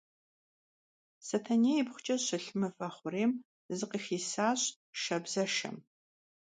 [1.27, 3.31] Setenêy yibğuç'e şılh mıve xhurêym
[3.77, 4.61] zıkhıxisaş
[4.97, 5.77] şşabzeşşem.